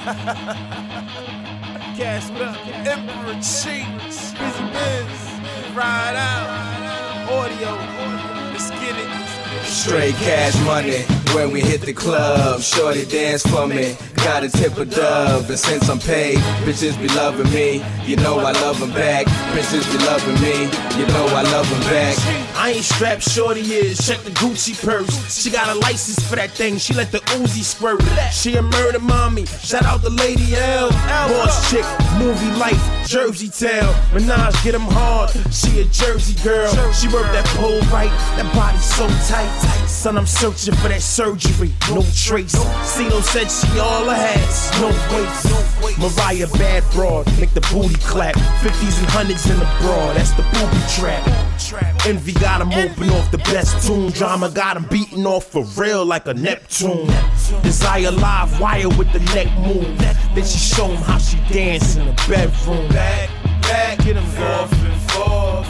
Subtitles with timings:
[2.00, 2.56] Cash up?
[2.86, 4.32] Emperor Cheeks.
[4.32, 5.20] Busy Biz.
[5.76, 7.28] Ride out.
[7.30, 7.76] Audio.
[8.50, 9.66] Let's get it.
[9.66, 11.02] Straight cash money
[11.34, 12.62] when we hit the club.
[12.62, 13.94] Shorty dance for me.
[14.16, 15.50] Gotta tip a dub.
[15.50, 17.84] And since I'm paid, bitches be loving me.
[18.06, 19.26] You know I love them back.
[19.52, 20.64] Bitches be loving me.
[20.98, 22.49] You know I love them back.
[22.70, 23.98] I ain't strapped, shorty is.
[24.06, 25.10] Check the Gucci purse.
[25.42, 26.78] She got a license for that thing.
[26.78, 28.00] She let the Uzi squirt.
[28.32, 29.44] She a murder mommy.
[29.44, 30.88] Shout out the Lady L.
[30.88, 31.84] Boss chick,
[32.16, 33.92] movie life, Jersey Town.
[34.14, 35.30] Minaj get 'em hard.
[35.50, 36.70] She a Jersey girl.
[36.92, 38.12] She work that pole right.
[38.38, 39.50] That body so tight.
[39.88, 41.74] Son, I'm searching for that surgery.
[41.90, 42.54] No trace.
[42.86, 44.70] CeeLo said she all her hats.
[44.78, 45.98] No waist.
[45.98, 47.26] Mariah bad broad.
[47.40, 48.36] Make the booty clap.
[48.62, 50.14] 50s and 100s in the broad.
[50.14, 51.39] That's the booby trap.
[52.06, 54.10] Envy got him open off the best tune.
[54.10, 57.06] Drama got him beating off for real like a Neptune.
[57.62, 59.98] Desire live wire with the neck move.
[60.34, 62.88] Then she show him how she dance in the bedroom.
[62.88, 63.30] Back,
[63.62, 65.68] back, get him forth and forth.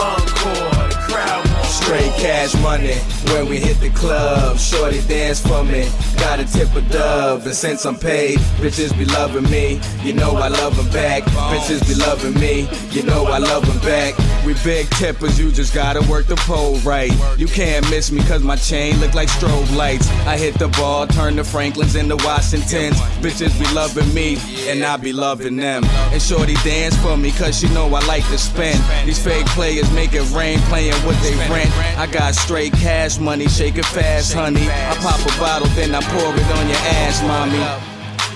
[0.00, 2.94] Encore, the crowd wants Straight cash money
[3.32, 4.58] when we hit the club.
[4.58, 5.88] Shorty dance for me.
[6.16, 7.42] Got a tip a dub.
[7.42, 9.80] And since I'm paid, bitches be loving me.
[10.02, 11.22] You know I love them back.
[11.22, 12.68] Bitches be loving me.
[12.90, 14.14] You know I love them back.
[14.44, 17.12] We big tippers, you just gotta work the pole right.
[17.38, 20.08] You can't miss me cause my chain look like strobe lights.
[20.26, 22.96] I hit the ball, turn the Franklins into Washingtons.
[23.22, 25.84] Bitches be loving me, and I be loving them.
[25.84, 28.82] And Shorty dance for me cause she know I like to spend.
[29.06, 31.70] These fake players make it rain playing what they rent.
[31.98, 34.66] I got straight cash money, shake it fast, honey.
[34.68, 37.92] I pop a bottle, then I pour it on your ass, mommy.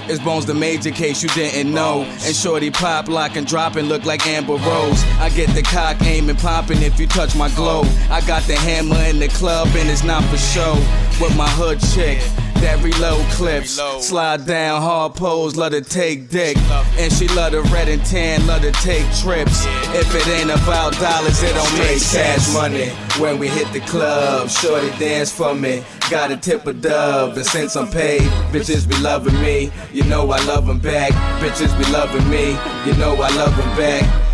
[0.08, 2.02] It's Bonez the Major case you didn't know.
[2.02, 5.02] And Shorty pop, lock, and drop and look like Amber Rose.
[5.18, 7.82] I get the cock aiming, popping if you touch my glow.
[8.08, 10.74] I got the hammer in the club and it's not for show.
[11.20, 12.20] With my hood chick.
[12.60, 16.56] That reload clips, slide down, hard pose, let her take dick.
[16.98, 19.66] And she love the red and tan, love to take trips.
[19.94, 22.88] If it ain't about dollars, it don't make cash money.
[23.20, 25.84] When we hit the club, shorty dance for me.
[26.10, 28.22] Got a tip a dub, and since I'm paid,
[28.52, 29.70] bitches be loving me.
[29.92, 31.12] You know I love them back.
[31.40, 32.50] Bitches be loving me.
[32.86, 34.25] You know I love them back.